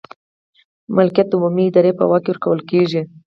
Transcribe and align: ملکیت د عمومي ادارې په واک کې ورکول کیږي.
ملکیت 0.95 1.27
د 1.29 1.33
عمومي 1.37 1.63
ادارې 1.67 1.91
په 1.99 2.03
واک 2.09 2.21
کې 2.25 2.29
ورکول 2.31 2.59
کیږي. 2.69 3.01